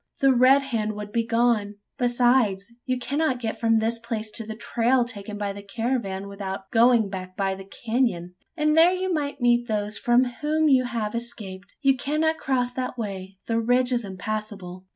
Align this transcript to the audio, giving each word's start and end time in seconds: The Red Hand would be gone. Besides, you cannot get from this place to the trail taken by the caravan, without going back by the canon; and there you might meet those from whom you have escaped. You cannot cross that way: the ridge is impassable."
The 0.19 0.33
Red 0.33 0.63
Hand 0.63 0.93
would 0.93 1.11
be 1.11 1.23
gone. 1.23 1.75
Besides, 1.99 2.73
you 2.87 2.97
cannot 2.97 3.37
get 3.39 3.59
from 3.59 3.75
this 3.75 3.99
place 3.99 4.31
to 4.31 4.43
the 4.47 4.55
trail 4.55 5.05
taken 5.05 5.37
by 5.37 5.53
the 5.53 5.61
caravan, 5.61 6.27
without 6.27 6.71
going 6.71 7.07
back 7.07 7.37
by 7.37 7.53
the 7.53 7.65
canon; 7.65 8.33
and 8.57 8.75
there 8.75 8.93
you 8.95 9.13
might 9.13 9.41
meet 9.41 9.67
those 9.67 9.99
from 9.99 10.23
whom 10.23 10.67
you 10.67 10.85
have 10.85 11.13
escaped. 11.13 11.75
You 11.83 11.95
cannot 11.95 12.39
cross 12.39 12.73
that 12.73 12.97
way: 12.97 13.37
the 13.45 13.59
ridge 13.61 13.91
is 13.93 14.03
impassable." 14.03 14.87